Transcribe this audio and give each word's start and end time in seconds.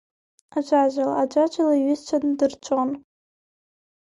Аӡәаӡәала, 0.57 1.15
аӡәаӡәала 1.21 1.75
иҩызцәа 1.75 2.17
ндырҵәон… 2.25 2.89